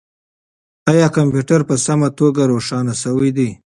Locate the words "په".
1.69-1.75